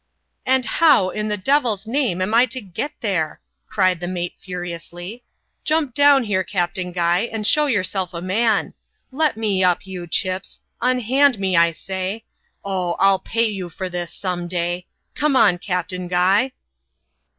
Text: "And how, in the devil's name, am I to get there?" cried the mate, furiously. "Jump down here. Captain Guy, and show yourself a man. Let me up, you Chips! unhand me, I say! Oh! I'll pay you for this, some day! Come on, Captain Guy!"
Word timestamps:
"And 0.47 0.65
how, 0.65 1.09
in 1.11 1.27
the 1.27 1.37
devil's 1.37 1.85
name, 1.85 2.23
am 2.23 2.33
I 2.33 2.47
to 2.47 2.59
get 2.59 2.91
there?" 3.01 3.39
cried 3.69 3.99
the 3.99 4.07
mate, 4.07 4.35
furiously. 4.35 5.23
"Jump 5.63 5.93
down 5.93 6.23
here. 6.23 6.43
Captain 6.43 6.91
Guy, 6.91 7.29
and 7.31 7.45
show 7.45 7.67
yourself 7.67 8.11
a 8.11 8.19
man. 8.19 8.73
Let 9.11 9.37
me 9.37 9.63
up, 9.63 9.85
you 9.85 10.07
Chips! 10.07 10.61
unhand 10.81 11.37
me, 11.37 11.55
I 11.55 11.71
say! 11.71 12.23
Oh! 12.65 12.95
I'll 12.97 13.19
pay 13.19 13.45
you 13.45 13.69
for 13.69 13.89
this, 13.89 14.11
some 14.11 14.47
day! 14.47 14.87
Come 15.13 15.35
on, 15.35 15.59
Captain 15.59 16.07
Guy!" 16.07 16.53